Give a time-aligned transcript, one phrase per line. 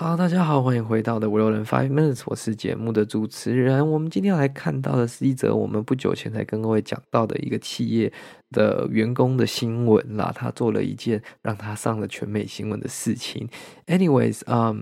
[0.00, 3.86] 好，大家好，欢迎回到的五六人 Five Minutes，我是节目的主持人。
[3.86, 8.10] 我们今天要来看到的是一则我们不久前才跟各位讲到的一个企业
[8.50, 10.32] 的员工的新闻啦。
[10.34, 13.46] 他做了一件让他上了全美新闻的事情。
[13.88, 14.80] Anyways，嗯、um,，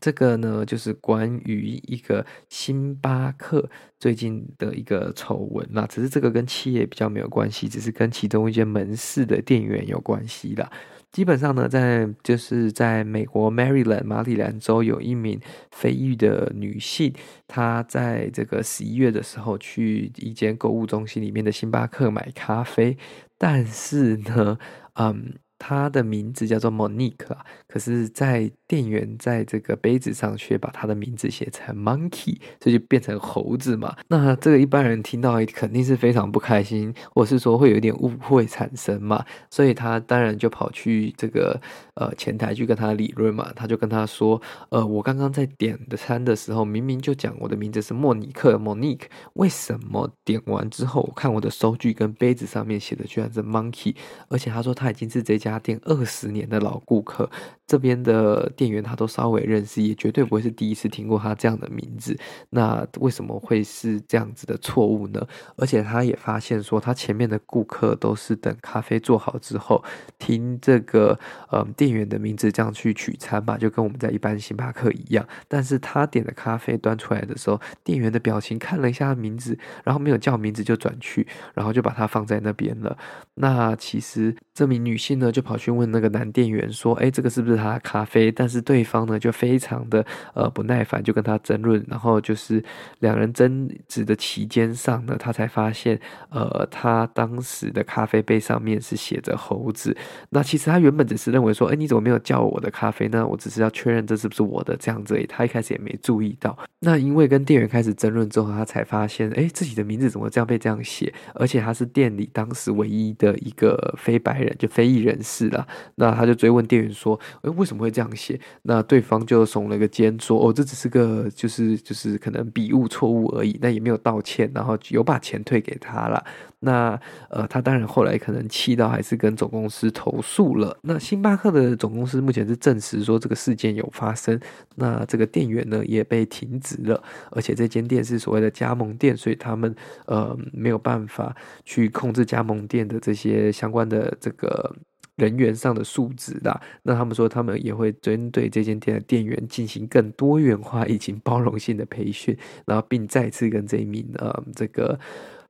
[0.00, 3.70] 这个呢就是关于一个星巴克
[4.00, 5.86] 最近的一个丑闻啦。
[5.88, 10.68] 只是这个跟企业比较没有关系，只是跟其中一间门市的店员有关系啦。
[11.12, 15.38] 基本上呢，在就是在美国 Maryland 马里兰州，有一名
[15.70, 17.12] 非裔的女性，
[17.46, 22.96] 她在这个十一月的时候去一间购物中心里面的星巴克买咖啡，
[23.38, 24.58] 但是呢，
[24.94, 25.34] 嗯。
[25.64, 33.94] 他的名字叫做 Monique 啊，可是，在店员在这个杯子上却把他的名字写成 Monkey，这就变成猴子嘛。
[34.08, 39.24] 那这个一般人听到肯定是非常不开心，或是说会有点误会产生嘛。
[39.50, 41.60] 所以他当然就跑去这个
[41.94, 43.52] 呃前台去跟他理论嘛。
[43.54, 53.94] 他就跟他说：“呃，我刚刚在点的餐的时候，明明就讲我的名字是莫尼克 Monique，为什么点完之后，我看我的收据跟杯子上面写的居然是 Monkey？
[54.28, 57.28] 而且他说他已经是这家。”家店二十年的老顾客，
[57.66, 62.18] 这边的店员他都稍微认识，也绝对不会是第一次听过他这样的名字。
[62.50, 65.26] 那为什么会是这样子的错误呢？
[65.56, 69.82] 而且他也发现说，他前面的顾客都是等咖啡做好之后，
[70.18, 71.18] 听这个
[71.50, 75.26] 嗯店员的名字这样去取餐吧，就跟我们在一般星巴克一样。
[75.48, 82.96] 但是他点的咖啡端出来的时候，店员的表情看了一下名字，然后没有叫名字就转去，然后就把它放在那边了。
[83.34, 85.42] 那其实这名女性呢，就。
[85.42, 91.84] 跑去问那个男店员说：“哎，这个是不是他的咖啡？”但是对方呢就非常的呃不耐烦，就跟他争论。
[91.88, 92.62] 然后就是
[93.00, 95.98] 两人争执的期间上呢，他才发现，
[96.30, 99.96] 呃，他当时的咖啡杯上面是写着猴子。
[100.30, 103.26] 那其实他原本只是认为说：“哎，你怎么没有叫我的咖啡呢？
[103.26, 106.56] 我只是要确认这是不是我的这样子。”他一开始也没注意到。
[106.78, 111.12] 那因为跟店员开始争论之后，他才发现，哎，自己的名字怎么这样被这样写？
[111.34, 126.24] 而且他是店里当时唯一的一个非白人，就非裔人是啦，那他就追问店员说：“诶，为什么会这样写？”那对方就耸了个肩说：“哦，这只是个就是就是可能笔误错误而已，那也没有道歉，然后有把钱退给他了。”
[126.64, 126.96] 那
[127.28, 130.78] 呃，他当然后来可能气到还是跟总公司投诉了。
[130.82, 134.38] 那星巴克的总公司目前是证实说这个事件有发生，
[134.76, 137.02] 那这个店员呢也被停职了，
[137.32, 139.74] 而且这间店是所谓的加盟店，所以他们
[140.06, 141.34] 呃没有办法
[141.64, 144.76] 去控制加盟店的这些相关的这个。
[145.16, 152.36] 人员上的素质啦，那他们说他们也会针对这间店的店员进行更多元化以及包容性的培训，
[152.66, 154.98] 然后并再次跟这一名呃这个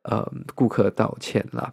[0.03, 1.73] 呃顾客道歉啦。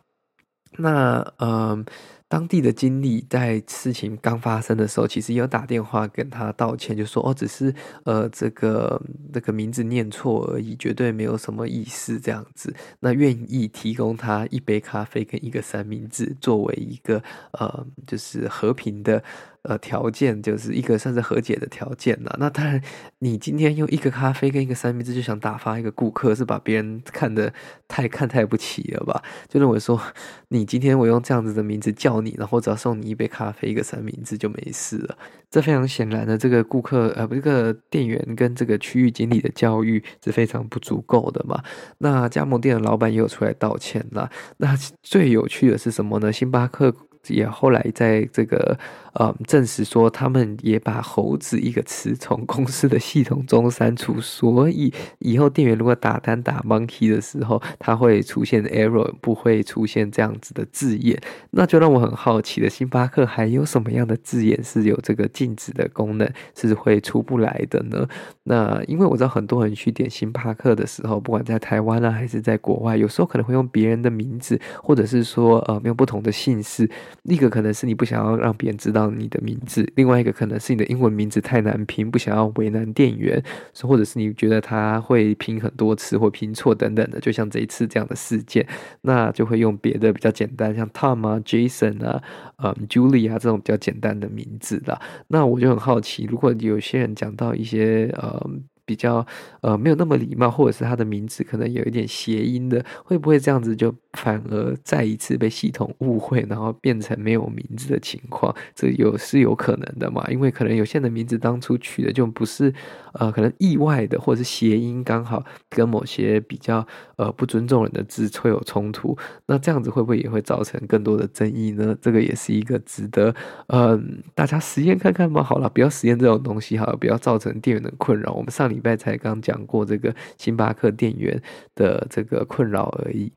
[0.77, 1.49] 那嗯。
[1.49, 1.85] 呃
[2.29, 7.73] 当地的经理在事情刚发生的时候，其实有打电话跟他道歉，就说哦，只是
[8.05, 9.01] 呃这个
[9.33, 12.73] 这个名字念错而已，绝对没有什么意思这样子。
[12.99, 17.21] 那愿意提供他一杯咖啡跟一个三明治作为一个
[17.53, 19.21] 呃就是和平的。
[19.69, 22.35] 呃，条件就是一个算是和解的条件了。
[22.39, 22.81] 那当然，
[23.19, 27.53] 你今天用一个咖啡跟一个三明治就想打发一个顾客，是把别人看得
[27.87, 29.21] 太看太不起了吧？
[29.47, 30.01] 就认为说，
[30.47, 35.15] 你今天我用这样子的名字叫你，然后只要送你一杯咖啡一个三明治就没事了。
[35.51, 41.61] 这非常显然的，这个顾客呃，不，这个店员跟这个区域经理的教育是非常不足够的嘛。
[41.99, 44.31] 那加盟店的老板也有出来道歉啦。
[44.57, 46.33] 那最有趣的是什么呢？
[46.33, 46.95] 星巴克。
[47.27, 48.77] 也后来在这个
[49.13, 61.19] 呃证实说，他们也把“猴子”一个词从公司的系统中删除，所以以后店员如果打单打 “monkey” 的时候，它会出现 error，不会出现这样子的字眼。
[61.51, 68.07] 那就让我很好奇的，星巴克还有什么样的字眼是有这个禁止的功能，是会出不来的呢？
[68.43, 76.89] 那因为我知道很多人去点星巴克的时候，不管在台湾啊还是在国外，有时候可能会用别人的名字，或者是说呃没有不同的姓氏。
[77.23, 83.41] 一个可能是你不想要让别人知道你的名字，另外一个可能是你的英文名字太难拼，不想要为难店员，
[83.81, 88.67] 或者是你觉得他会拼很多次或拼错等等的，就像这一次这样的事件，
[89.01, 92.21] 那就会用别的比较简单，像 Tom 啊、Jason 啊、
[92.63, 94.99] 嗯、Julie 啊这种比较简单的名字啦。
[95.27, 98.49] 那我就很好奇，如果有些人讲到一些呃。
[98.89, 99.23] 比较
[99.61, 108.51] 呃没有那么礼貌，或者是他的名字可能有一点谐音的，会不会这样子就反而再一次被系统误会，然后变成没有名字的情况？
[108.73, 110.25] 这有是有可能的嘛？
[110.31, 112.73] 因为可能有些人的名字当初取的就不是
[113.13, 116.83] 呃可能意外的，或者是谐音刚好跟某些比较
[117.17, 119.15] 呃不尊重人的字会有冲突，
[119.45, 121.95] 那这样子会不会也会造成更多的争议呢？
[122.01, 123.35] 这个也是一个值得
[123.67, 124.01] 嗯、呃、
[124.33, 125.43] 大家实验看看嘛。
[125.43, 128.33] 好了，不要实验这种东西，好了，不要造成店员的困扰。
[128.33, 128.78] 我们上礼。
[128.79, 131.41] 礼拜才刚讲过这个星巴克店员
[131.75, 133.31] 的这个困扰而已。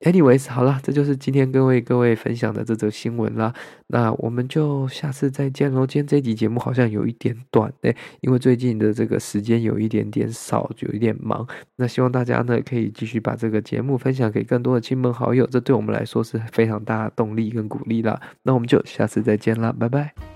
[0.00, 3.54] Anyways，好了，这就是今天各位各位分享的这则新闻啦。
[3.86, 5.86] 那我们就下次再见喽。
[5.86, 11.46] 今天这集节目好像有一点短诶，因为最近的这个时间有一点点少，就有一点忙。
[11.76, 18.20] 那希望大家呢可以继续把这个节目分享给更多的亲朋好友，这对我们来说是非常大的动力跟鼓励啦。
[18.42, 20.31] 那我们就下次再见啦，拜拜。